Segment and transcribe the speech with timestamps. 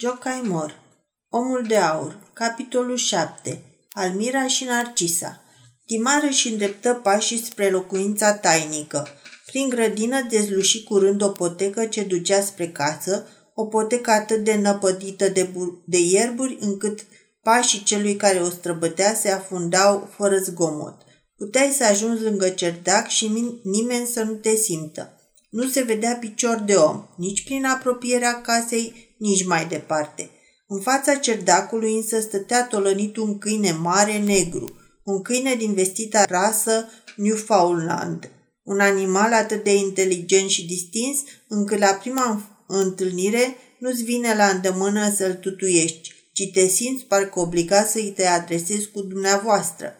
[0.00, 0.80] Jocai Mor
[1.28, 5.42] Omul de aur Capitolul 7 Almira și Narcisa
[5.86, 9.08] Timar își îndreptă pașii spre locuința tainică.
[9.46, 15.28] Prin grădină dezluși curând o potecă ce ducea spre casă, o potecă atât de năpădită
[15.28, 17.00] de, bur- de ierburi încât
[17.42, 20.96] pașii celui care o străbătea se afundau fără zgomot.
[21.36, 25.12] Puteai să ajungi lângă cerdac și nimeni să nu te simtă.
[25.50, 30.30] Nu se vedea picior de om, nici prin apropierea casei, nici mai departe.
[30.66, 36.88] În fața cerdacului însă stătea tolănit un câine mare negru, un câine din vestita rasă
[37.16, 38.30] Newfoundland,
[38.62, 41.18] un animal atât de inteligent și distins
[41.48, 47.90] încât la prima întâlnire nu-ți vine la îndemână să-l tutuiești, ci te simți parcă obligat
[47.90, 49.94] să-i te adresezi cu dumneavoastră.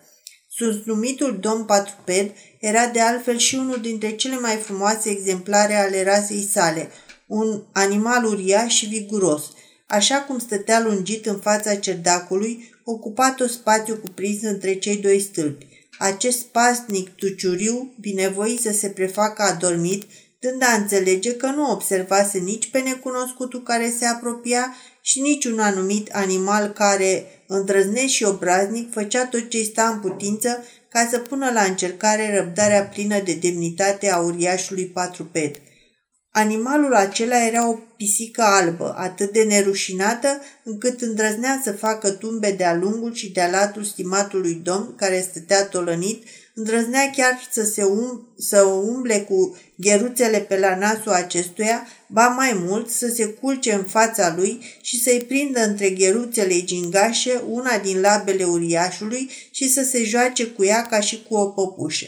[0.48, 6.04] Sus numitul domn patruped era de altfel și unul dintre cele mai frumoase exemplare ale
[6.04, 6.90] rasei sale,
[7.28, 9.42] un animal uriaș și viguros,
[9.86, 15.66] așa cum stătea lungit în fața cerdacului, ocupat o spațiu cuprins între cei doi stâlpi.
[15.98, 20.04] Acest pasnic tuciuriu, binevoi să se prefacă adormit,
[20.40, 25.58] dând a înțelege că nu observase nici pe necunoscutul care se apropia și nici un
[25.58, 31.50] anumit animal care, îndrăznești și obraznic, făcea tot ce sta în putință ca să pună
[31.50, 35.60] la încercare răbdarea plină de demnitate a uriașului patruped.
[36.30, 42.74] Animalul acela era o pisică albă, atât de nerușinată, încât îndrăznea să facă tumbe de-a
[42.74, 46.22] lungul și de-a latul stimatului domn care stătea tolănit,
[46.54, 52.52] îndrăznea chiar să, se um, să umble cu gheruțele pe la nasul acestuia, ba mai
[52.66, 58.00] mult să se culce în fața lui și să-i prindă între gheruțele gingașe una din
[58.00, 62.06] labele uriașului și să se joace cu ea ca și cu o păpușă.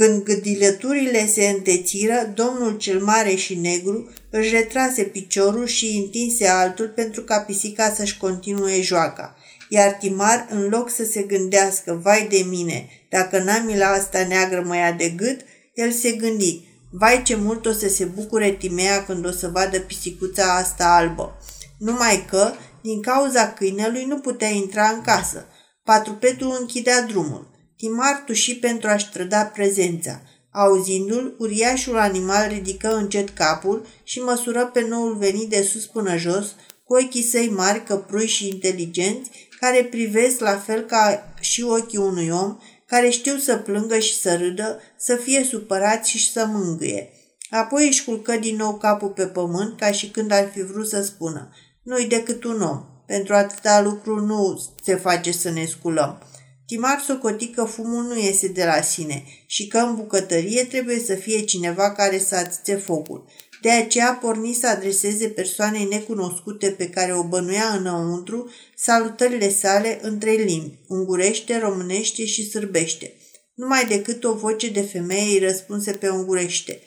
[0.00, 6.88] Când gâdilăturile se întețiră, domnul cel mare și negru își retrase piciorul și întinse altul
[6.88, 9.36] pentru ca pisica să-și continue joaca.
[9.68, 14.76] Iar Timar, în loc să se gândească, vai de mine, dacă namila asta neagră mă
[14.76, 15.40] ia de gât,
[15.74, 16.60] el se gândi,
[16.90, 21.38] vai ce mult o să se bucure Timea când o să vadă pisicuța asta albă.
[21.78, 22.52] Numai că,
[22.82, 25.46] din cauza câinelui, nu putea intra în casă.
[25.84, 27.49] Patrupetul închidea drumul.
[27.80, 30.22] Timar tuși pentru a-și trăda prezența.
[30.50, 36.54] Auzindu-l, uriașul animal ridică încet capul și măsură pe noul venit de sus până jos,
[36.84, 39.30] cu ochii săi mari, căpruși și inteligenți,
[39.60, 44.36] care privesc la fel ca și ochii unui om, care știu să plângă și să
[44.36, 47.10] râdă, să fie supărați și să mângâie.
[47.50, 51.02] Apoi își culcă din nou capul pe pământ, ca și când ar fi vrut să
[51.02, 51.48] spună,
[51.82, 52.84] nu-i decât un om.
[53.06, 56.22] Pentru atâta lucru nu se face să ne sculăm.
[56.70, 61.14] Timar socoti că fumul nu iese de la sine și că în bucătărie trebuie să
[61.14, 63.24] fie cineva care să ațite focul.
[63.62, 70.18] De aceea porni să adreseze persoanei necunoscute pe care o bănuia înăuntru salutările sale în
[70.18, 73.12] trei limbi, ungurește, românește și sârbește.
[73.54, 76.80] Numai decât o voce de femeie îi răspunse pe ungurește.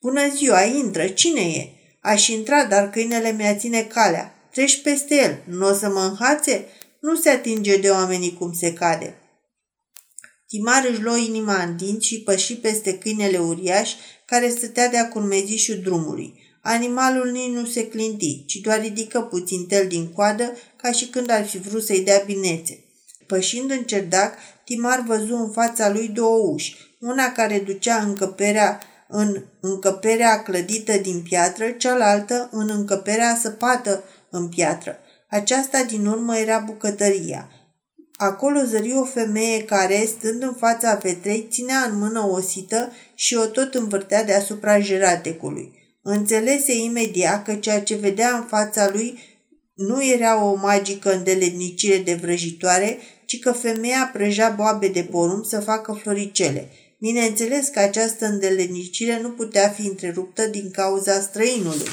[0.00, 1.68] Bună ziua, intră, cine e?
[2.00, 4.48] Aș intra, dar câinele mi-a ține calea.
[4.52, 6.66] Treci peste el, nu o să mă înhațe?
[7.00, 9.14] Nu se atinge de oamenii cum se cade.
[10.50, 13.90] Timar își luă inima în dinți și păși peste câinele uriaș
[14.24, 16.34] care stătea de-a curmezișul drumului.
[16.62, 21.30] Animalul nici nu se clinti, ci doar ridică puțin tel din coadă, ca și când
[21.30, 22.84] ar fi vrut să-i dea binețe.
[23.26, 24.34] Pășind în cerdac,
[24.64, 31.22] Timar văzu în fața lui două uși, una care ducea încăperea în încăperea clădită din
[31.22, 34.98] piatră, cealaltă în încăperea săpată în piatră.
[35.28, 37.50] Aceasta din urmă era bucătăria.
[38.22, 43.34] Acolo zări o femeie care, stând în fața fetrei, ținea în mână o sită și
[43.34, 45.72] o tot învârtea deasupra jeratecului.
[46.02, 49.18] Înțelese imediat că ceea ce vedea în fața lui
[49.74, 55.60] nu era o magică îndeletnicire de vrăjitoare, ci că femeia prăja boabe de porumb să
[55.60, 56.68] facă floricele.
[56.98, 61.88] Bineînțeles că această îndeletnicire nu putea fi întreruptă din cauza străinului.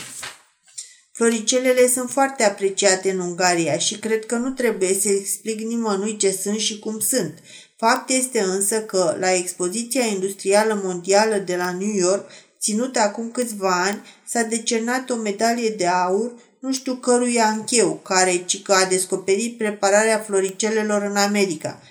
[1.18, 6.32] Floricelele sunt foarte apreciate în Ungaria și cred că nu trebuie să explic nimănui ce
[6.32, 7.34] sunt și cum sunt.
[7.78, 13.84] Fapt este însă că, la expoziția industrială mondială de la New York, ținută acum câțiva
[13.84, 18.86] ani, s-a decernat o medalie de aur, nu știu cărui ancheu, care ci că a
[18.86, 21.82] descoperit prepararea floricelelor în America.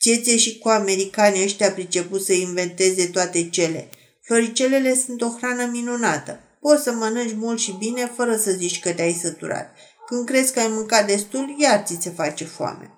[0.00, 3.88] Țiețe și cu americanii ăștia priceput să inventeze toate cele.
[4.22, 6.40] Floricelele sunt o hrană minunată.
[6.62, 9.74] Poți să mănânci mult și bine fără să zici că te-ai săturat.
[10.06, 12.90] Când crezi că ai mâncat destul, iar ți se face foame.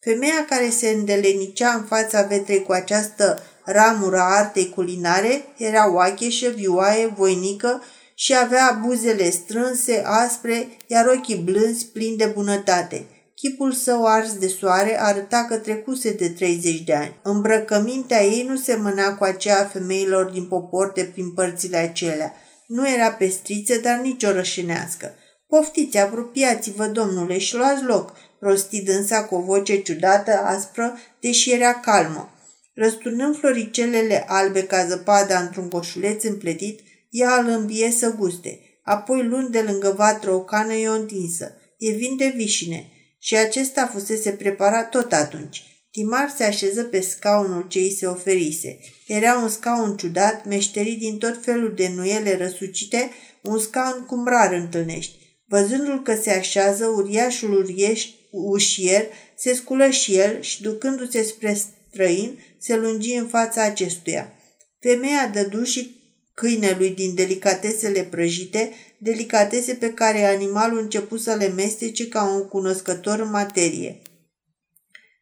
[0.00, 6.48] Femeia care se îndelenicea în fața vetrei cu această ramură a artei culinare era oacheșă,
[6.48, 7.82] vioaie, voinică
[8.14, 13.06] și avea buzele strânse, aspre, iar ochii blânzi, plini de bunătate.
[13.34, 17.20] Chipul său ars de soare arăta că trecuse de 30 de ani.
[17.22, 22.34] Îmbrăcămintea ei nu semăna cu aceea femeilor din popor de prin părțile acelea.
[22.70, 25.14] Nu era pestriță, dar nici o rășenească.
[25.46, 31.74] Poftiți, apropiați-vă, domnule, și luați loc, rosti dânsa cu o voce ciudată, aspră, deși era
[31.74, 32.34] calmă.
[32.74, 36.80] Răsturnând floricelele albe ca zăpada într-un coșuleț împletit,
[37.10, 38.60] ea îl îmbie să guste.
[38.82, 41.52] Apoi, luând de lângă vatră o cană, i-o întinsă.
[41.78, 42.86] E vin de vișine.
[43.18, 45.69] Și acesta fusese preparat tot atunci.
[45.90, 48.78] Timar se așeză pe scaunul ce îi se oferise.
[49.06, 53.10] Era un scaun ciudat, meșterit din tot felul de nuiele răsucite,
[53.42, 55.18] un scaun cum rar întâlnești.
[55.46, 59.06] Văzându-l că se așează, uriașul urieș, ușier
[59.36, 61.58] se sculă și el și, ducându-se spre
[61.90, 64.32] străin, se lungi în fața acestuia.
[64.80, 65.98] Femeia dădu și
[66.34, 73.18] câinelui din delicatesele prăjite, delicatese pe care animalul început să le mestece ca un cunoscător
[73.18, 74.00] în materie.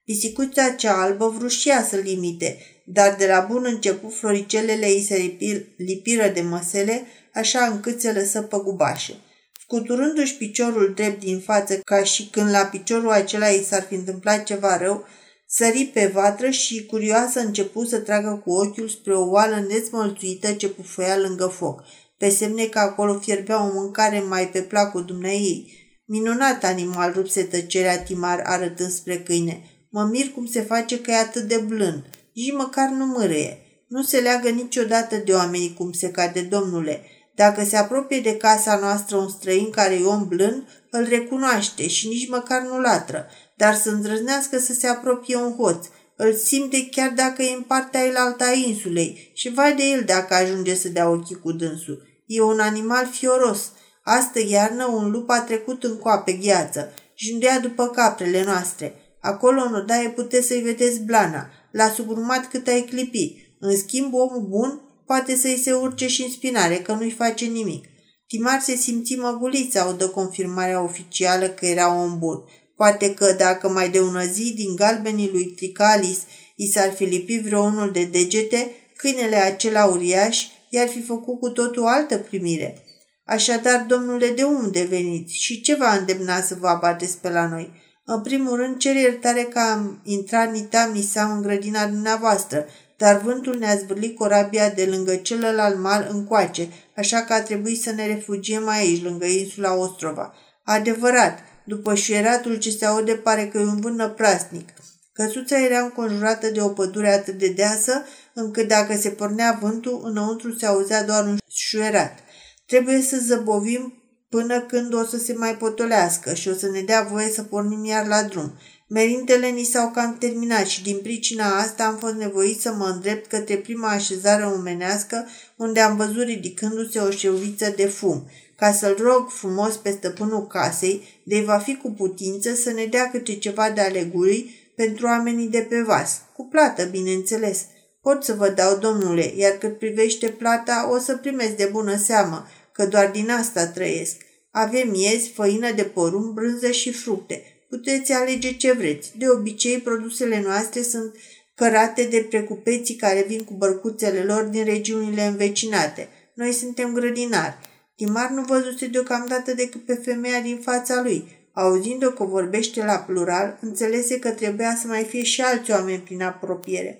[0.08, 5.37] Pisicuța cea albă vrușia să limite, dar de la bun început floricelele îi se
[5.76, 9.14] lipiră de măsele, așa încât se lăsă păgubașe.
[9.60, 14.44] Scuturându-și piciorul drept din față, ca și când la piciorul acela i s-ar fi întâmplat
[14.44, 15.06] ceva rău,
[15.46, 20.69] sări pe vatră și, curioasă, început să tragă cu ochiul spre o oală nesmălțuită ce
[20.69, 21.84] pufoia lângă foc,
[22.19, 25.72] pe semne că acolo fierbea o mâncare mai pe placul dumneei.
[26.06, 29.62] Minunat animal, rupse tăcerea Timar arătând spre câine.
[29.90, 32.05] Mă mir cum se face că e atât de blând.
[32.35, 33.58] Nici măcar nu mârâie.
[33.88, 37.02] Nu se leagă niciodată de oamenii cum se cade, domnule.
[37.35, 42.08] Dacă se apropie de casa noastră un străin care e om blând, îl recunoaște și
[42.08, 43.26] nici măcar nu latră,
[43.56, 45.87] dar să îndrăznească să se apropie un hoț.
[46.17, 50.34] Îl simte chiar dacă e în partea elaltă a insulei și vai de el dacă
[50.34, 52.02] ajunge să dea ochii cu dânsul.
[52.26, 53.73] E un animal fioros.
[54.02, 58.94] Astă iarnă un lup a trecut în coape gheață și îndea după caprele noastre.
[59.20, 61.50] Acolo în odaie puteți să-i vedeți blana.
[61.70, 63.37] L-a sugrumat cât ai clipi.
[63.61, 67.85] În schimb, omul bun poate să-i se urce și în spinare, că nu-i face nimic.
[68.26, 72.44] Timar se simți măgulit să audă confirmarea oficială că era om bun.
[72.76, 76.19] Poate că dacă mai de ună zi din galbenii lui Tricalis
[76.56, 81.87] i s-ar fi lipit vreunul de degete, câinele acela uriaș i-ar fi făcut cu totul
[81.87, 82.82] altă primire.
[83.25, 87.70] Așadar, domnule, de unde veniți și ce va îndemna să vă abateți pe la noi?
[88.10, 92.66] În primul rând, cer iertare că am intrat nita misa în grădina dumneavoastră,
[92.96, 97.90] dar vântul ne-a zvârlit corabia de lângă celălalt mal încoace, așa că a trebuit să
[97.90, 100.34] ne refugiem aici, lângă insula Ostrova.
[100.62, 104.69] Adevărat, după șuieratul ce se aude pare că e un vânt năprasnic.
[105.12, 110.56] Căsuța era înconjurată de o pădure atât de deasă, încât dacă se pornea vântul, înăuntru
[110.56, 112.19] se auzea doar un șuierat.
[112.66, 113.97] Trebuie să zăbovim
[114.28, 117.84] până când o să se mai potolească și o să ne dea voie să pornim
[117.84, 118.52] iar la drum.
[118.88, 123.26] Merintele ni s-au cam terminat și din pricina asta am fost nevoit să mă îndrept
[123.26, 125.26] către prima așezare omenească
[125.56, 131.22] unde am văzut ridicându-se o șeuviță de fum, ca să-l rog frumos pe stăpânul casei
[131.24, 135.66] de va fi cu putință să ne dea câte ceva de alegurii pentru oamenii de
[135.69, 137.64] pe vas, cu plată, bineînțeles.
[138.02, 142.46] Pot să vă dau, domnule, iar cât privește plata, o să primeți de bună seamă,
[142.78, 144.16] că doar din asta trăiesc.
[144.50, 147.42] Avem miezi, făină de porumb, brânză și fructe.
[147.69, 149.12] Puteți alege ce vreți.
[149.17, 151.14] De obicei, produsele noastre sunt
[151.55, 156.08] cărate de precupeții care vin cu bărcuțele lor din regiunile învecinate.
[156.34, 157.55] Noi suntem grădinari.
[157.96, 161.29] Timar nu văzuse deocamdată decât pe femeia din fața lui.
[161.53, 166.22] Auzind-o că vorbește la plural, înțelese că trebuia să mai fie și alți oameni prin
[166.22, 166.98] apropiere.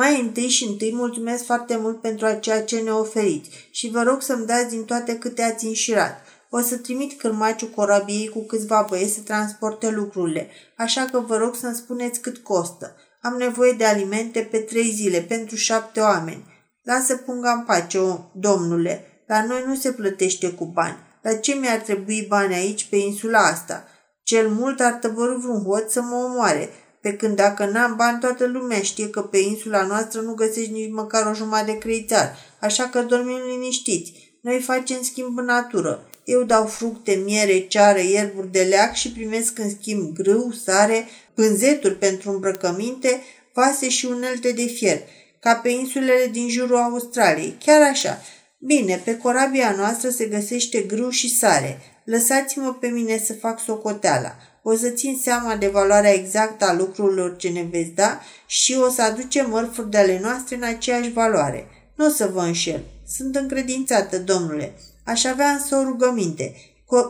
[0.00, 4.22] Mai întâi și întâi mulțumesc foarte mult pentru ceea ce ne oferiți și vă rog
[4.22, 6.20] să-mi dați din toate câte ați înșirat.
[6.50, 11.54] O să trimit cârmaciul corabiei cu câțiva băieți să transporte lucrurile, așa că vă rog
[11.54, 12.96] să-mi spuneți cât costă.
[13.22, 16.44] Am nevoie de alimente pe trei zile pentru șapte oameni.
[16.82, 19.22] Lasă punga în pace, o, domnule.
[19.26, 20.98] La noi nu se plătește cu bani.
[21.22, 23.84] La ce mi-ar trebui bani aici pe insula asta?
[24.22, 26.68] Cel mult ar tăbărâ vreun hoț să mă omoare,
[27.00, 30.92] pe când dacă n-am bani, toată lumea știe că pe insula noastră nu găsești nici
[30.92, 34.12] măcar o jumătate de creițar, așa că dormim liniștiți.
[34.40, 36.08] Noi facem schimb în natură.
[36.24, 41.94] Eu dau fructe, miere, ceară, ierburi de leac și primesc în schimb grâu, sare, pânzeturi
[41.94, 45.00] pentru îmbrăcăminte, vase și unelte de fier,
[45.40, 47.56] ca pe insulele din jurul Australiei.
[47.64, 48.22] Chiar așa.
[48.58, 51.80] Bine, pe corabia noastră se găsește grâu și sare.
[52.04, 54.36] Lăsați-mă pe mine să fac socoteala.
[54.62, 58.90] O să țin seama de valoarea exactă a lucrurilor ce ne veți da și o
[58.90, 61.66] să aducem mărfuri de ale noastre în aceeași valoare.
[61.94, 62.80] Nu o să vă înșel.
[63.16, 64.72] Sunt încredințată, domnule.
[65.04, 66.54] Aș avea însă o rugăminte.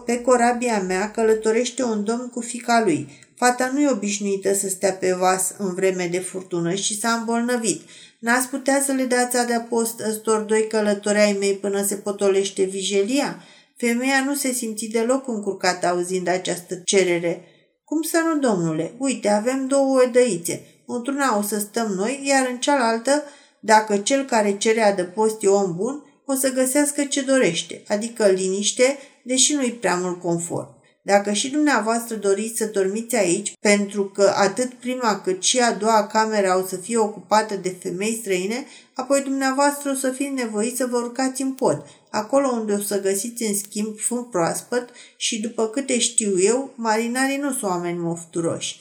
[0.04, 3.08] Pe corabia mea călătorește un domn cu fica lui.
[3.34, 7.82] Fata nu e obișnuită să stea pe vas în vreme de furtună și s-a îmbolnăvit.
[8.18, 13.42] N-ați putea să le dați adăpost ăstor doi călători ai mei până se potolește vijelia?
[13.78, 17.44] Femeia nu se simți deloc încurcată auzind această cerere.
[17.84, 18.92] Cum să nu, domnule?
[18.98, 20.62] Uite, avem două odăițe.
[20.86, 23.22] Într-una o să stăm noi, iar în cealaltă,
[23.60, 28.98] dacă cel care cere adăpost e om bun, o să găsească ce dorește, adică liniște,
[29.24, 30.76] deși nu-i prea mult confort.
[31.02, 36.06] Dacă și dumneavoastră doriți să dormiți aici, pentru că atât prima cât și a doua
[36.06, 40.86] cameră au să fie ocupată de femei străine, apoi dumneavoastră o să fiți nevoiți să
[40.86, 45.68] vă urcați în pod, acolo unde o să găsiți în schimb fund proaspăt și, după
[45.68, 48.80] câte știu eu, marinarii nu sunt oameni mofturoși.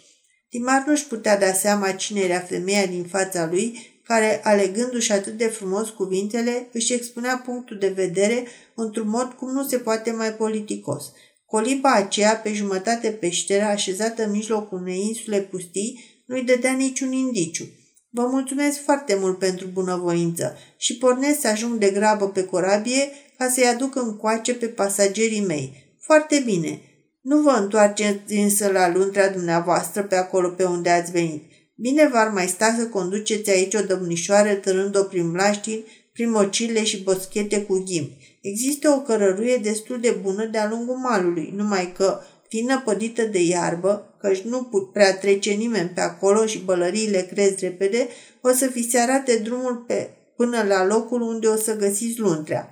[0.50, 5.48] Timar nu-și putea da seama cine era femeia din fața lui, care, alegându-și atât de
[5.48, 11.04] frumos cuvintele, își expunea punctul de vedere într-un mod cum nu se poate mai politicos–
[11.48, 17.66] Coliba aceea, pe jumătate peșteră, așezată în mijlocul unei insule pustii, nu-i dădea niciun indiciu.
[18.10, 23.50] Vă mulțumesc foarte mult pentru bunăvoință și pornesc să ajung de grabă pe corabie ca
[23.50, 25.96] să-i aduc încoace pe pasagerii mei.
[26.00, 26.82] Foarte bine.
[27.22, 31.44] Nu vă întoarceți însă la luntrea dumneavoastră pe acolo pe unde ați venit.
[31.76, 37.04] Bine v-ar mai sta să conduceți aici o domnișoară târând-o prin mlaștini, prin mocile și
[37.04, 38.10] boschete cu ghim.
[38.42, 44.17] Există o cărăruie destul de bună de-a lungul malului, numai că, fiind năpădită de iarbă,
[44.28, 48.08] căci nu prea trece nimeni pe acolo și bălăriile cresc repede,
[48.42, 52.72] o să fi se arate drumul pe, până la locul unde o să găsiți luntrea.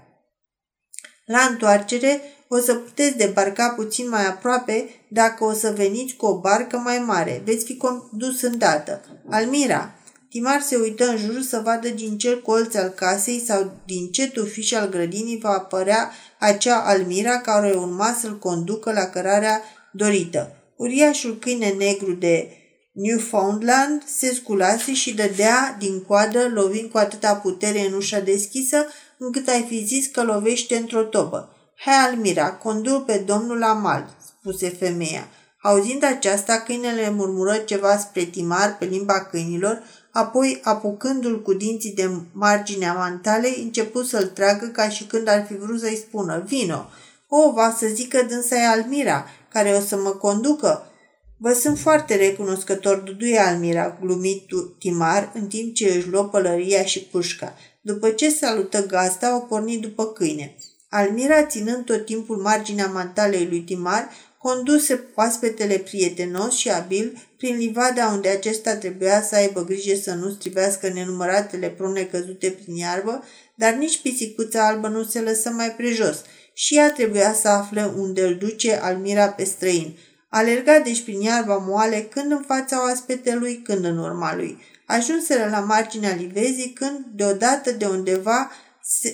[1.25, 6.39] La întoarcere o să puteți debarca puțin mai aproape dacă o să veniți cu o
[6.39, 7.41] barcă mai mare.
[7.45, 9.01] Veți fi condus îndată.
[9.29, 9.95] Almira,
[10.29, 14.29] Timar se uită în jur să vadă din ce colț al casei sau din ce
[14.29, 20.55] tufiș al grădinii va apărea acea almira care urma să-l conducă la cărarea dorită.
[20.75, 22.49] Uriașul câine negru de
[22.91, 28.85] Newfoundland se sculase și dădea din coadă, lovind cu atâta putere în ușa deschisă,
[29.17, 31.55] încât ai fi zis că lovește într-o tobă.
[31.77, 35.27] Hai, Almira, condu pe domnul Amal, spuse femeia.
[35.61, 42.09] Auzind aceasta, câinele murmură ceva spre timar pe limba câinilor, apoi, apucându-l cu dinții de
[42.31, 46.85] marginea mantalei, începu să-l tragă ca și când ar fi vrut să-i spună, vino.
[47.27, 50.91] O, va să zică dânsa e Almira, care o să mă conducă.
[51.37, 56.99] Vă sunt foarte recunoscător, duduie Almira, glumit Timar, în timp ce își luă pălăria și
[56.99, 57.57] pușca.
[57.81, 60.55] După ce salută gasta, o porni după câine.
[60.89, 68.07] Almira, ținând tot timpul marginea mantalei lui Timar, conduse oaspetele prietenos și abil prin livada
[68.07, 73.23] unde acesta trebuia să aibă grijă să nu strivească nenumăratele prune căzute prin iarbă,
[73.55, 76.21] dar nici pisicuța albă nu se lăsă mai prejos
[76.57, 79.97] și ea trebuia să afle unde îl duce Almira pe străin.
[80.29, 84.57] Alerga deci prin iarba moale când în fața oaspetelui, când în urma lui.
[84.85, 88.51] Ajunseră la marginea livezii când, deodată de undeva,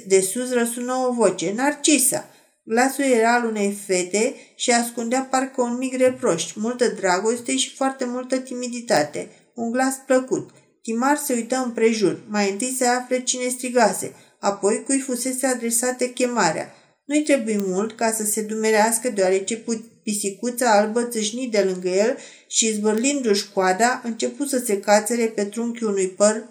[0.07, 1.53] de sus răsună o voce.
[1.55, 2.29] Narcisa!
[2.63, 8.05] Glasul era al unei fete și ascundea parcă un mic reproș, multă dragoste și foarte
[8.05, 9.29] multă timiditate.
[9.55, 10.50] Un glas plăcut.
[10.81, 16.74] Timar se uită împrejur, mai întâi să afle cine strigase, apoi cui fusese adresată chemarea.
[17.12, 19.63] Nu-i trebuie mult ca să se dumerească, deoarece
[20.03, 25.88] pisicuța albă țâșni de lângă el și, zbârlindu-și coada, început să se cațere pe trunchiul
[25.88, 26.44] unui păr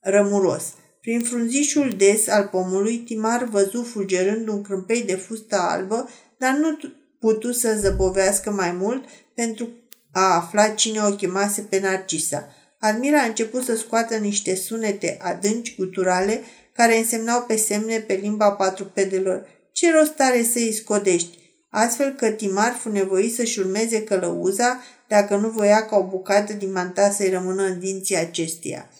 [0.00, 0.64] rămuros.
[1.00, 6.08] Prin frunzișul des al pomului, Timar văzu fulgerând un crâmpei de fustă albă,
[6.38, 6.78] dar nu
[7.20, 9.04] putu să zăbovească mai mult
[9.34, 9.68] pentru
[10.12, 12.48] a afla cine o chemase pe Narcisa.
[12.78, 16.40] Admira a început să scoată niște sunete adânci, guturale,
[16.72, 19.54] care însemnau pe semne pe limba patrupedelor.
[19.78, 21.38] Ce rost are să-i scodești?
[21.70, 26.72] Astfel că Timar fu nevoit să-și urmeze călăuza dacă nu voia ca o bucată din
[26.72, 28.90] manta să-i rămână în dinții acesteia.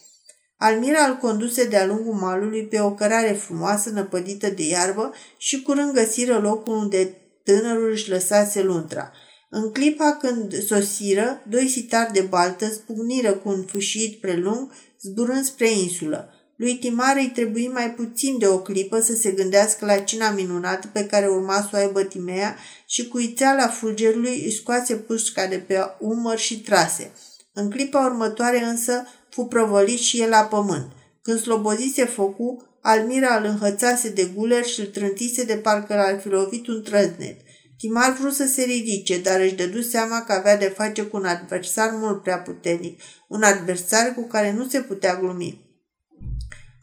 [0.57, 5.93] Almira îl conduse de-a lungul malului pe o cărare frumoasă năpădită de iarbă și curând
[5.93, 9.13] găsiră locul unde tânărul își lăsase luntra.
[9.51, 15.71] În clipa când sosiră, doi sitari de baltă spugniră cu un fâșit prelung, zburând spre
[15.71, 16.31] insulă.
[16.57, 20.89] Lui Timar îi trebuie mai puțin de o clipă să se gândească la cina minunată
[20.93, 25.57] pe care urma să o aibă Timea și cu ițeala fulgerului îi scoase pușca de
[25.57, 27.13] pe umăr și trase.
[27.53, 30.93] În clipa următoare însă fu prăvălit și el la pământ.
[31.23, 36.29] Când slobozise focul, Almira îl înhățase de guler și îl trântise de parcă l-ar fi
[36.29, 37.41] lovit un trăznet.
[37.79, 41.25] Timar vrut să se ridice, dar își dădu seama că avea de face cu un
[41.25, 45.66] adversar mult prea puternic, un adversar cu care nu se putea glumi.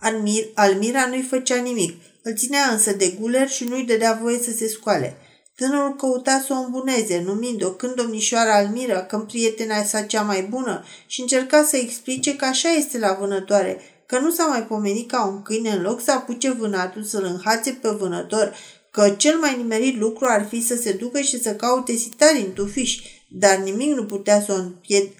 [0.03, 1.93] Almir, Almira nu-i făcea nimic.
[2.21, 5.17] Îl ținea însă de guler și nu-i dădea voie să se scoale.
[5.55, 10.83] Tânărul căuta să o îmbuneze, numind-o când domnișoara Almira, când prietena sa cea mai bună
[11.07, 15.25] și încerca să explice că așa este la vânătoare, că nu s-a mai pomenit ca
[15.25, 18.55] un câine în loc să apuce vânatul să-l înhațe pe vânător,
[18.91, 22.53] că cel mai nimerit lucru ar fi să se ducă și să caute sitari în
[22.53, 24.65] tufiș, dar nimic nu putea să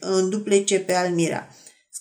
[0.02, 1.48] o înduplece pe Almira.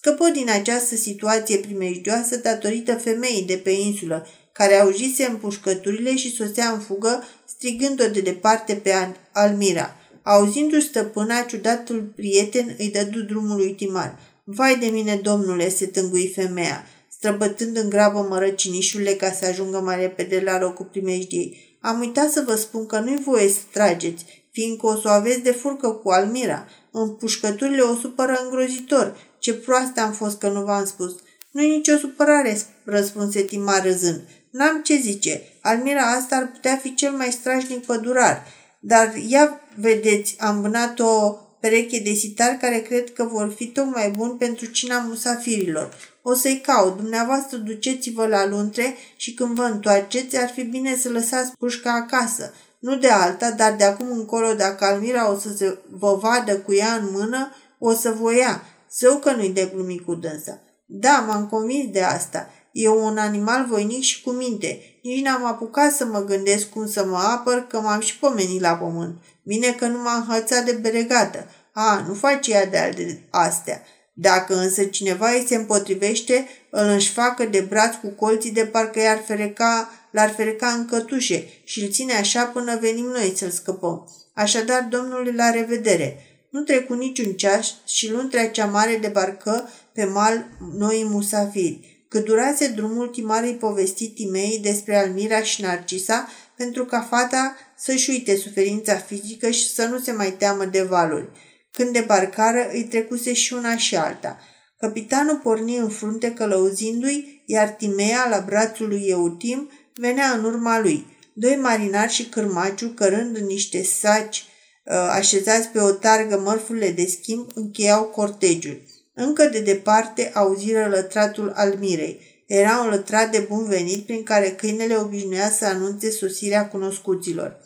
[0.04, 6.70] Scăpă din această situație primejdioasă datorită femeii de pe insulă, care auzise împușcăturile și sosea
[6.70, 8.92] în fugă, strigând-o de departe pe
[9.32, 9.96] Almira.
[10.22, 14.18] Auzindu-și stăpâna, ciudatul prieten îi dădu drumul lui Timar.
[14.44, 19.96] Vai de mine, domnule, se tângui femeia, străbătând în grabă mărăcinișurile ca să ajungă mai
[19.96, 21.78] repede la locul primejdiei.
[21.80, 25.40] Am uitat să vă spun că nu-i voie să trageți, fiindcă o să o aveți
[25.40, 26.66] de furcă cu Almira.
[26.90, 29.16] Împușcăturile o supără îngrozitor.
[29.42, 31.14] Ce proastă am fost că nu v-am spus.
[31.50, 34.20] Nu-i nicio supărare, răspunse Tima râzând.
[34.50, 35.42] N-am ce zice.
[35.60, 38.46] Almira asta ar putea fi cel mai strașnic pădurar.
[38.80, 44.10] Dar ia vedeți, am vânat o pereche de sitari care cred că vor fi tocmai
[44.10, 45.94] buni pentru cina musafirilor.
[46.22, 46.96] O să-i caut.
[46.96, 52.54] Dumneavoastră duceți-vă la luntre și când vă întoarceți, ar fi bine să lăsați pușca acasă.
[52.78, 56.74] Nu de alta, dar de acum încolo, dacă Almira o să se vă vadă cu
[56.74, 58.62] ea în mână, o să vă ia.
[58.98, 60.60] Zău că nu-i de glumi cu dânsa.
[60.86, 62.50] Da, m-am convins de asta.
[62.72, 64.80] E un animal voinic și cu minte.
[65.02, 68.76] Nici n-am apucat să mă gândesc cum să mă apăr, că m-am și pomenit la
[68.76, 69.22] pământ.
[69.44, 71.46] Bine că nu m-am hățat de beregată.
[71.72, 73.82] A, nu face ea de astea.
[74.14, 79.22] Dacă însă cineva îi se împotrivește, îl înșfacă de braț cu colții de parcă i-ar
[79.26, 84.08] fereca, l-ar fereca în cătușe și îl ține așa până venim noi să-l scăpăm.
[84.34, 86.31] Așadar, domnule, la revedere!
[86.52, 90.46] Nu trecu niciun ceas și luntrea cea mare debarcă pe mal
[90.78, 92.04] noi musafiri.
[92.08, 98.10] Cât durase drumul, Timar îi povesti Timei despre Almira și Narcisa pentru ca fata să-și
[98.10, 101.28] uite suferința fizică și să nu se mai teamă de valuri.
[101.70, 104.38] Când debarcară, îi trecuse și una și alta.
[104.78, 111.06] Capitanul porni în frunte călăuzindu-i, iar Timea, la brațul lui Eutim, venea în urma lui.
[111.34, 114.50] Doi marinari și cârmaciu, cărând în niște saci uh,
[114.90, 118.82] așezați pe o targă mărfurile de schimb, încheiau cortegiul.
[119.14, 122.44] Încă de departe auziră lătratul Almirei.
[122.46, 127.60] Era un lătrat de bun venit prin care câinele obișnuia să anunțe sosirea cunoscuților.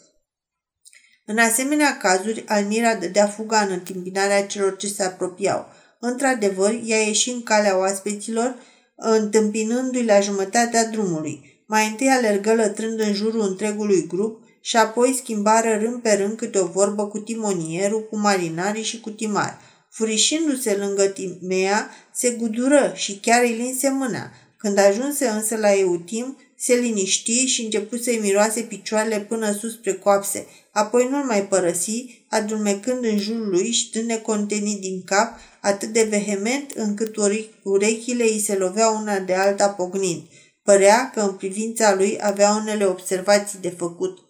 [1.24, 5.66] În asemenea cazuri, Almira dădea fuga în întâmpinarea celor ce se apropiau.
[6.00, 8.56] Într-adevăr, ea ieși în calea oaspeților,
[8.96, 11.64] întâmpinându-i la jumătatea drumului.
[11.66, 16.58] Mai întâi alergă lătrând în jurul întregului grup și apoi schimbară rând pe rând câte
[16.58, 19.60] o vorbă cu timonierul, cu marinarii și cu timar.
[19.90, 24.30] Furișindu-se lângă Timea, se gudură și chiar îi linse mâna.
[24.56, 29.92] Când ajunse însă la Eutim, se liniști și început să-i miroase picioarele până sus spre
[29.92, 30.46] coapse.
[30.72, 36.06] Apoi nu-l mai părăsi, adulmecând în jurul lui și dând necontenit din cap, atât de
[36.10, 37.16] vehement încât
[37.62, 40.22] urechile îi se loveau una de alta pognind.
[40.62, 44.25] Părea că în privința lui avea unele observații de făcut.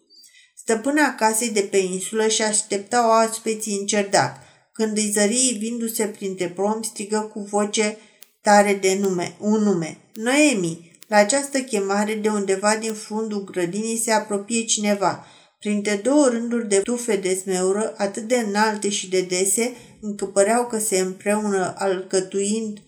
[0.69, 4.37] Stăpâna casei de pe insulă și aștepta o aspeții în cerdac.
[4.73, 7.97] Când îi zări vindu-se printre prom, strigă cu voce
[8.41, 9.99] tare de nume, un nume.
[10.15, 10.99] Noemi!
[11.07, 15.27] La această chemare, de undeva din fundul grădinii, se apropie cineva.
[15.59, 20.67] Printre două rânduri de tufe de smeură, atât de înalte și de dese, încât păreau
[20.67, 22.79] că se împreună alcătuind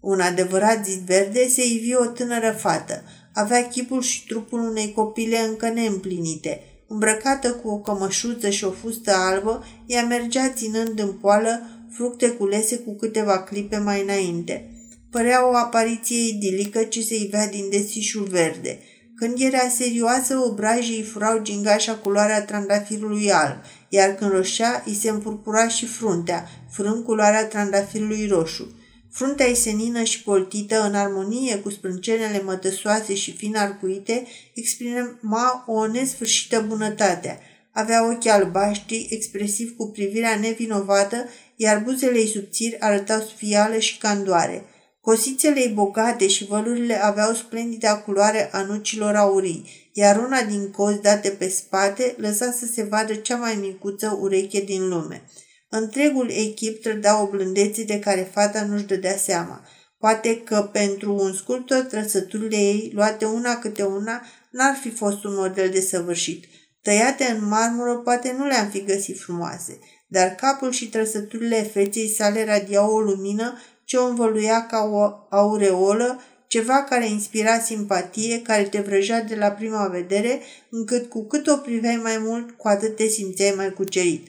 [0.00, 3.02] un adevărat zid verde, se ivi o tânără fată.
[3.34, 6.64] Avea chipul și trupul unei copile încă neîmplinite.
[6.92, 12.76] Îmbrăcată cu o cămășuță și o fustă albă, ea mergea ținând în poală fructe culese
[12.76, 14.70] cu câteva clipe mai înainte.
[15.10, 18.78] Părea o apariție idilică ce se ivea din desișul verde.
[19.16, 23.56] Când era serioasă, obrajii îi furau gingașa culoarea trandafirului alb,
[23.88, 28.74] iar când roșea, îi se împurpura și fruntea, furând culoarea trandafirului roșu.
[29.12, 35.86] Fruntea ei senină și poltită, în armonie cu sprâncenele mătăsoase și fin arcuite, exprima o
[35.86, 37.40] nesfârșită bunătate.
[37.72, 44.64] Avea ochi albaștri, expresiv cu privirea nevinovată, iar buzele ei subțiri arătau sfială și candoare.
[45.00, 51.00] Cosițele ei bogate și vălurile aveau splendida culoare a nucilor aurii, iar una din cozi
[51.00, 55.22] date pe spate lăsa să se vadă cea mai micuță ureche din lume.
[55.72, 59.64] Întregul echip trăda o blândețe de care fata nu-și dădea seama.
[59.98, 65.34] Poate că pentru un sculptor trăsăturile ei, luate una câte una, n-ar fi fost un
[65.34, 66.44] model de săvârșit.
[66.82, 69.78] Tăiate în marmură, poate nu le-am fi găsit frumoase,
[70.08, 76.20] dar capul și trăsăturile feței sale radiau o lumină ce o învăluia ca o aureolă
[76.46, 81.56] ceva care inspira simpatie, care te vrăjea de la prima vedere, încât cu cât o
[81.56, 84.26] priveai mai mult, cu atât te simțeai mai cucerit.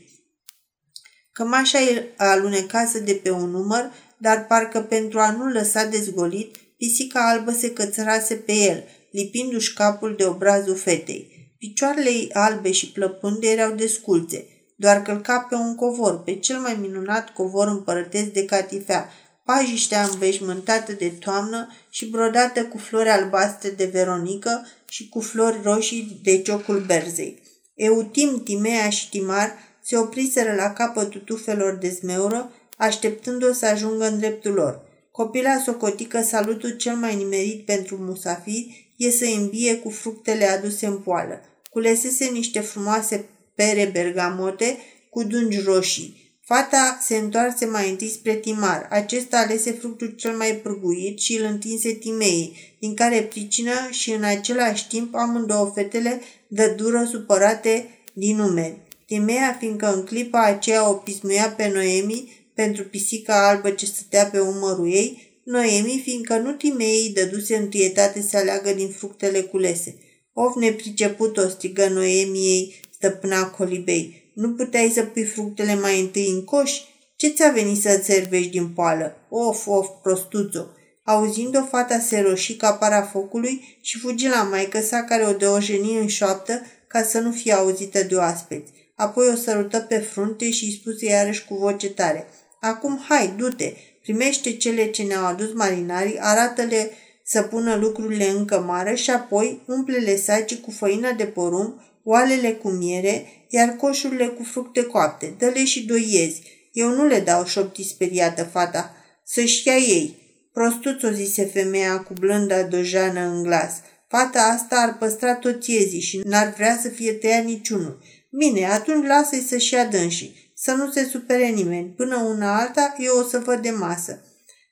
[1.31, 1.79] Cămașa
[2.17, 7.73] alunecase de pe un număr, dar parcă pentru a nu lăsa dezgolit, pisica albă se
[7.73, 11.39] cățărase pe el, lipindu-și capul de obrazul fetei.
[11.57, 16.77] Picioarele ei albe și plăpânde erau desculțe, doar călca pe un covor, pe cel mai
[16.81, 19.09] minunat covor împărătesc de catifea,
[19.45, 26.19] pajiștea înveșmântată de toamnă și brodată cu flori albastre de veronică și cu flori roșii
[26.23, 27.41] de ciocul berzei.
[27.73, 29.53] Eutim, Timea și Timar
[29.91, 34.81] se opriseră la capătul tufelor de zmeură, așteptându-o să ajungă în dreptul lor.
[35.11, 40.97] Copila socotică salutul cel mai nimerit pentru musafiri e să îmbie cu fructele aduse în
[40.97, 41.41] poală.
[41.69, 43.25] Culesese niște frumoase
[43.55, 44.77] pere bergamote
[45.09, 46.37] cu dungi roșii.
[46.41, 48.87] Fata se întoarse mai întâi spre Timar.
[48.89, 54.23] Acesta alese fructul cel mai prăguit și îl întinse Timei, din care pricină și în
[54.23, 58.89] același timp amândouă fetele dădură supărate din numeri.
[59.11, 64.39] Timea, fiindcă în clipa aceea o pismuia pe Noemi pentru pisica albă ce stătea pe
[64.39, 69.95] umărul ei, Noemi, fiindcă nu Timei îi dăduse întâietate să aleagă din fructele culese.
[70.33, 74.31] Of nepriceput o strigă Noemi ei, stăpâna colibei.
[74.33, 76.71] Nu puteai să pui fructele mai întâi în coș?
[77.15, 79.15] Ce ți-a venit să-ți servești din poală?
[79.29, 80.65] Of, of, prostuțo!
[81.03, 85.99] Auzind-o, fata se roșii ca para focului și fugi la maică sa care o deojeni
[85.99, 88.80] în șoaptă ca să nu fie auzită de oaspeți.
[89.01, 92.27] Apoi o sărută pe frunte și îi spuse iarăși cu voce tare.
[92.59, 96.91] Acum hai, du-te, primește cele ce ne-au adus marinarii, arată-le
[97.23, 102.69] să pună lucrurile în cămară și apoi umple-le saci cu făină de porumb, oalele cu
[102.69, 105.35] miere, iar coșurile cu fructe coapte.
[105.37, 106.41] Dă-le și doi iezi.
[106.71, 108.95] Eu nu le dau șopti speriată fata.
[109.25, 110.17] Să-și ia ei.
[110.53, 113.71] Prostuț, o zise femeia cu blânda dojană în glas.
[114.07, 117.99] Fata asta ar păstra toți iezii și n-ar vrea să fie tăiat niciunul.
[118.37, 120.53] Bine, atunci lasă-i să-și ia dânsii.
[120.55, 121.89] Să nu se supere nimeni.
[121.89, 124.25] Până una alta, eu o să văd de masă.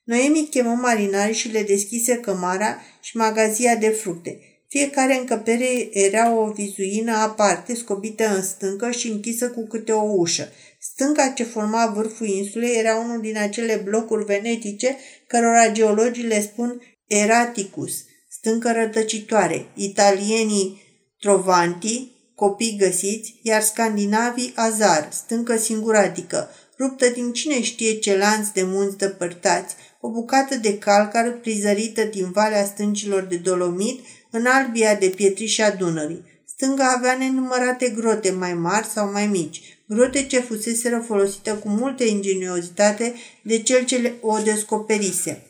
[0.03, 4.39] Noemi chemă marinarii și le deschise cămara și magazia de fructe.
[4.67, 10.51] Fiecare încăpere era o vizuină aparte, scobită în stâncă și închisă cu câte o ușă.
[10.79, 16.81] Stânca ce forma vârful insulei era unul din acele blocuri venetice cărora geologii le spun
[17.07, 19.65] eraticus, stâncă rătăcitoare.
[19.75, 20.81] Italienii
[21.19, 28.63] trovanti, copii găsiți, iar scandinavii azar, stâncă singuratică, ruptă din cine știe ce lanț de
[28.63, 33.99] munți depărtați, o bucată de calcar prizărită din valea stâncilor de dolomit
[34.31, 36.23] în albia de pietrișa Dunării.
[36.45, 42.03] Stânga avea nenumărate grote mai mari sau mai mici, grote ce fuseseră folosite cu multă
[42.03, 45.43] ingeniozitate de cel ce o descoperise.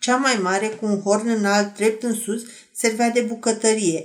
[0.00, 4.04] Cea mai mare, cu un horn înalt drept în sus, servea de bucătărie,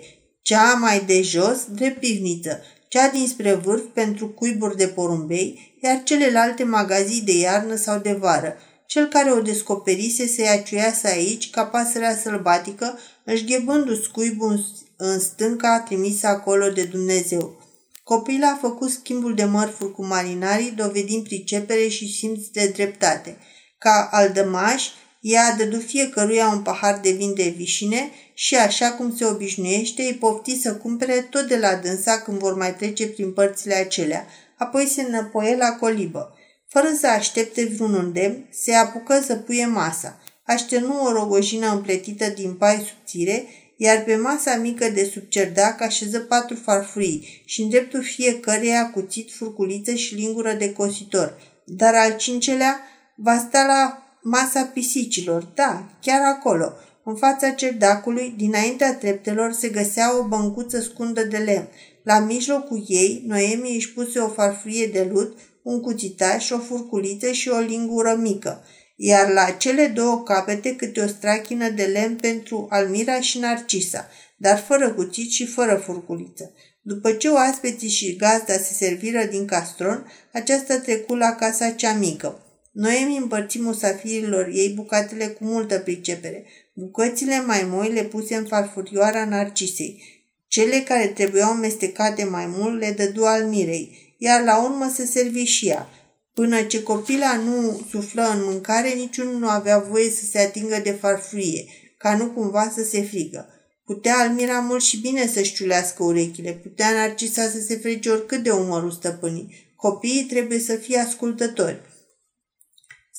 [0.49, 6.63] cea mai de jos, drept pivniță, cea dinspre vârf pentru cuiburi de porumbei, iar celelalte
[6.63, 8.55] magazii de iarnă sau de vară.
[8.85, 14.65] Cel care o descoperise se aciuiase aici ca pasărea sălbatică, își ghebându-ți cuibul
[14.97, 17.62] în stânca trimisă acolo de Dumnezeu.
[18.03, 23.38] Copila a făcut schimbul de mărfuri cu marinarii, dovedind pricepere și simț de dreptate.
[23.77, 24.88] Ca aldămaș,
[25.19, 30.13] ea dădu fiecăruia un pahar de vin de vișine și, așa cum se obișnuiește, îi
[30.13, 34.27] pofti să cumpere tot de la dânsa când vor mai trece prin părțile acelea.
[34.58, 36.34] Apoi se înăpoie la colibă.
[36.67, 40.19] Fără să aștepte vreun îndemn, se apucă să puie masa.
[40.43, 43.45] Așternu o rogojină împletită din pai subțire,
[43.77, 49.32] iar pe masa mică de sub cerdac așeză patru farfurii și în dreptul fiecăreia cuțit,
[49.32, 51.41] furculiță și lingură de cositor.
[51.65, 52.79] Dar al cincelea
[53.15, 56.73] va sta la masa pisicilor, da, chiar acolo.
[57.03, 61.67] În fața cerdacului, dinaintea treptelor, se găsea o băncuță scundă de lemn.
[62.03, 67.49] La mijlocul ei, Noemi își puse o farfurie de lut, un cuțitaș, o furculiță și
[67.49, 68.63] o lingură mică,
[68.95, 74.58] iar la cele două capete câte o strachină de lemn pentru Almira și Narcisa, dar
[74.58, 76.53] fără cuțit și fără furculiță.
[76.82, 82.48] După ce oaspeții și gazda se serviră din castron, aceasta trecu la casa cea mică.
[82.80, 86.46] Noemi împărți musafirilor ei bucatele cu multă pricepere.
[86.74, 90.04] Bucățile mai moi le puse în farfurioara Narcisei.
[90.48, 95.44] Cele care trebuiau mestecate mai mult le dădu al mirei, iar la urmă se servi
[95.44, 95.89] și ea.
[96.34, 100.92] Până ce copila nu suflă în mâncare, niciunul nu avea voie să se atingă de
[100.92, 101.65] farfurie,
[101.98, 103.50] ca nu cumva să se frigă.
[103.86, 108.50] Putea Almira mult și bine să-și ciulească urechile, putea Narcisa să se frege oricât de
[108.50, 109.74] umărul stăpânii.
[109.76, 111.82] Copiii trebuie să fie ascultători.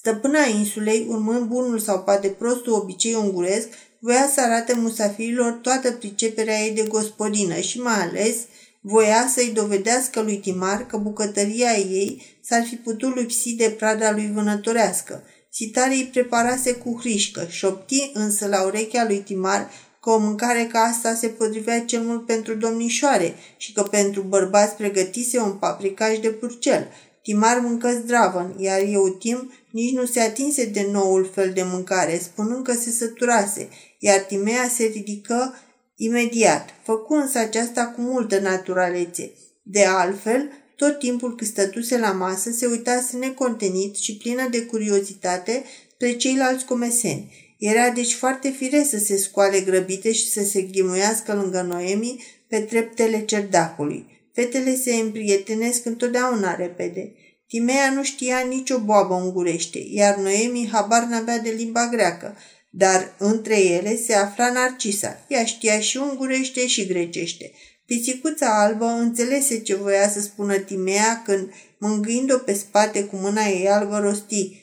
[0.03, 6.59] Stăpâna insulei, urmând bunul sau poate prostul obicei unguresc, voia să arate musafirilor toată priceperea
[6.59, 8.37] ei de gospodină și mai ales
[8.81, 14.31] voia să-i dovedească lui Timar că bucătăria ei s-ar fi putut lipsi de prada lui
[14.35, 15.23] vânătorească.
[15.51, 19.71] Sitarii îi preparase cu hrișcă, șopti însă la urechea lui Timar
[20.03, 24.75] că o mâncare ca asta se potrivea cel mult pentru domnișoare și că pentru bărbați
[24.75, 26.89] pregătise un paprikaj de purcel.
[27.31, 32.65] Timar mâncă zdravăn, iar Eutim nici nu se atinse de noul fel de mâncare, spunând
[32.65, 35.55] că se săturase, iar Timea se ridică
[35.97, 39.33] imediat, făcu însă aceasta cu multă naturalețe.
[39.63, 45.65] De altfel, tot timpul cât stătuse la masă, se uitase necontenit și plină de curiozitate
[45.93, 47.55] spre ceilalți comeseni.
[47.59, 52.61] Era deci foarte firesc să se scoale grăbite și să se ghimuiască lângă Noemi pe
[52.61, 54.20] treptele cerdacului.
[54.41, 57.13] Fetele se împrietenesc întotdeauna repede.
[57.49, 62.37] Timea nu știa nicio boabă ungurește, iar Noemi habar n-avea de limba greacă,
[62.71, 65.25] dar între ele se afla Narcisa.
[65.29, 67.53] Ea știa și ungurește și grecește.
[67.87, 73.69] Pisicuța albă înțelese ce voia să spună Timea când, mângâind-o pe spate cu mâna ei
[73.69, 74.63] albă, rosti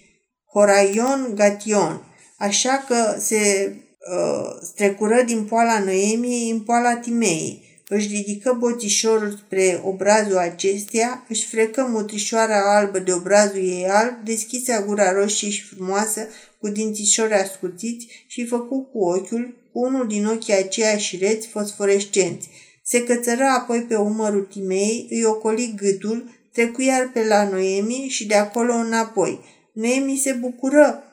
[0.54, 7.67] Horaion Gation, așa că se uh, strecură din poala Noemiei în poala Timei.
[7.90, 14.84] Își ridică boțișorul spre obrazul acesteia, își frecă mutrișoara albă de obrazul ei alb, deschise
[14.86, 16.28] gura roșie și frumoasă,
[16.60, 22.50] cu dințișori ascuțiți și făcu cu ochiul, cu unul din ochii aceia șireți fosforescenți.
[22.84, 28.26] Se cățără apoi pe umărul Timei, îi ocoli gâtul, trecu iar pe la Noemi și
[28.26, 29.40] de acolo înapoi.
[29.74, 31.04] Noemi se bucură,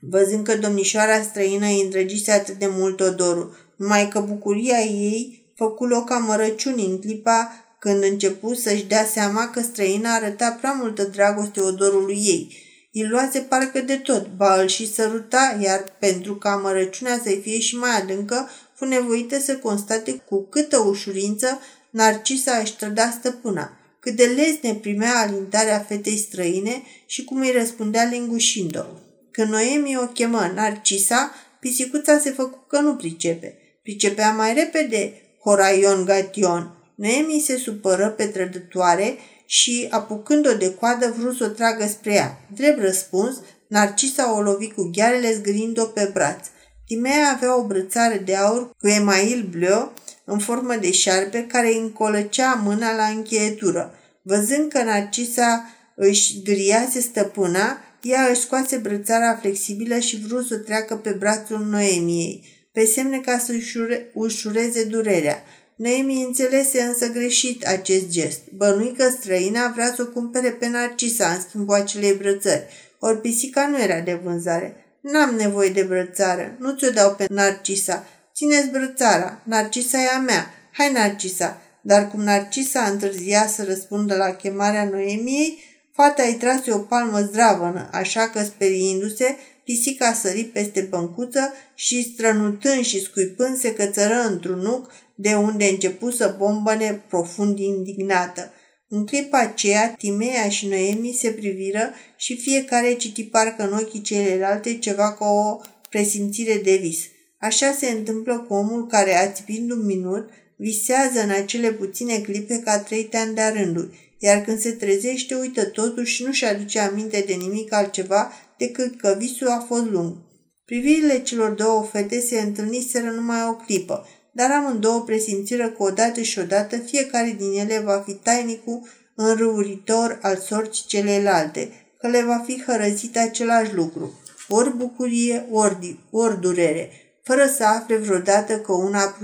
[0.00, 5.84] văzând că domnișoara străină îi îndrăgise atât de mult odorul, numai că bucuria ei făcu
[5.84, 11.60] loc amărăciunii în clipa când începu să-și dea seama că străina arăta prea multă dragoste
[11.60, 12.56] odorului ei.
[12.92, 17.58] Îi luase parcă de tot, ba îl și săruta, iar pentru ca amărăciunea să-i fie
[17.58, 24.16] și mai adâncă, fu nevoită să constate cu câtă ușurință Narcisa își trăda stăpâna, cât
[24.16, 28.84] de lesne primea alintarea fetei străine și cum îi răspundea lingușind-o.
[29.30, 33.56] Când Noemi o chemă Narcisa, pisicuța se făcu că nu pricepe.
[33.82, 36.76] Pricepea mai repede Horaion Gation.
[36.94, 42.40] Noemi se supără pe trădătoare și, apucând-o de coadă, vrut să o tragă spre ea.
[42.54, 46.46] Drept răspuns, Narcisa o lovi cu ghearele zgârind-o pe braț.
[46.86, 49.92] Timea avea o brățară de aur cu email bleu
[50.24, 53.94] în formă de șarpe care îi încolăcea mâna la încheietură.
[54.22, 55.64] Văzând că Narcisa
[55.96, 62.61] își griase stăpâna, ea își scoase brățara flexibilă și vrut să treacă pe brațul Noemiei,
[62.72, 65.42] pe semne ca să ușure, ușureze durerea.
[65.76, 68.40] Noemi înțelese însă greșit acest gest.
[68.56, 72.66] Bănuică străina vrea să o cumpere pe Narcisa în schimbul acelei brățări,
[72.98, 74.76] ori pisica nu era de vânzare.
[75.00, 78.06] N-am nevoie de brățară, nu ți-o dau pe Narcisa.
[78.34, 80.54] Țineți brățara, Narcisa e a mea.
[80.72, 81.62] Hai, Narcisa!
[81.80, 85.58] Dar cum Narcisa întârzia să răspundă la chemarea Noemiei,
[85.92, 92.84] fata îi trase o palmă zdravănă, așa că, speriindu-se, pisica sări peste băncuță și, strănutând
[92.84, 98.52] și scuipând, se cățără într-un nuc, de unde începu să bombăne profund indignată.
[98.88, 104.78] În clipa aceea, Timea și Noemi se priviră și fiecare citi parcă în ochii celelalte
[104.78, 106.98] ceva ca o presimțire de vis.
[107.38, 112.78] Așa se întâmplă cu omul care, ațipind un minut, visează în acele puține clipe ca
[112.78, 117.32] trei ani de rândul, iar când se trezește, uită totuși și nu-și aduce aminte de
[117.32, 120.16] nimic altceva decât că visul a fost lung.
[120.64, 126.38] Privirile celor două fete se întâlniseră numai o clipă, dar amândouă presimțiră că odată și
[126.38, 132.62] odată fiecare din ele va fi tainicul înrăuritor al sorții celelalte, că le va fi
[132.66, 136.90] hărăzit același lucru, ori bucurie, ori, ori durere,
[137.22, 139.16] fără să afle vreodată că una a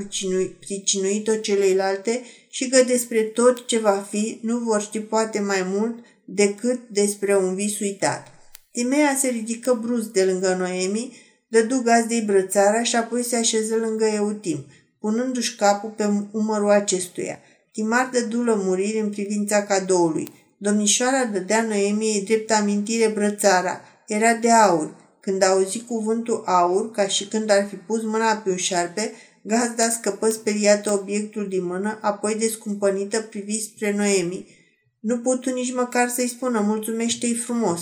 [0.61, 5.99] pricinuit-o celelalte și că despre tot ce va fi nu vor ști poate mai mult
[6.25, 8.27] decât despre un vis uitat.
[8.73, 11.17] Timea se ridică brusc de lângă Noemi,
[11.49, 14.67] dădu gazdei brățara și apoi se așeză lângă Eutim–
[15.01, 17.39] punându-și capul pe umărul acestuia.
[17.73, 20.29] Timar dădu lămuriri în privința cadoului.
[20.59, 23.81] Domnișoara dădea Noemiei drept amintire brățara.
[24.07, 24.97] Era de aur.
[25.21, 29.13] Când auzi cuvântul aur, ca și când ar fi pus mâna pe un șarpe,
[29.49, 34.47] gazda scăpă speriată obiectul din mână, apoi descumpănită privi spre Noemi.
[35.01, 37.81] Nu putu nici măcar să-i spună mulțumește-i frumos.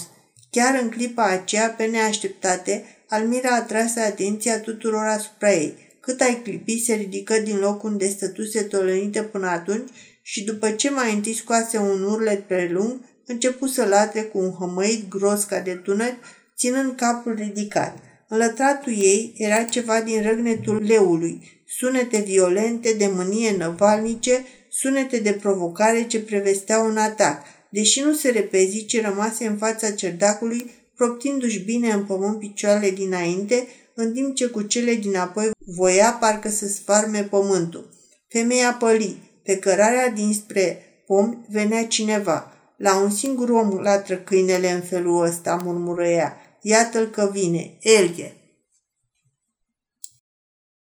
[0.51, 5.75] Chiar în clipa aceea, pe neașteptate, Almira atrase atenția tuturor asupra ei.
[6.01, 9.91] Cât ai clipi, se ridică din loc unde stătuse tolănită până atunci
[10.23, 15.09] și după ce mai întâi scoase un urlet prelung, începu să latre cu un hămăit
[15.09, 16.15] gros ca de tunet,
[16.57, 17.99] ținând capul ridicat.
[18.29, 25.33] În lătratul ei era ceva din răgnetul leului, sunete violente de mânie năvalnice, sunete de
[25.33, 31.59] provocare ce prevesteau un atac, deși nu se repezi, ci rămase în fața cerdacului, proptindu-și
[31.59, 37.23] bine în pământ picioarele dinainte, în timp ce cu cele dinapoi voia parcă să sfarme
[37.23, 37.89] pământul.
[38.29, 42.53] Femeia păli, pe cărarea dinspre pom venea cineva.
[42.77, 46.37] La un singur om latră câinele în felul ăsta, murmură ea.
[46.61, 48.33] Iată-l că vine, Elge.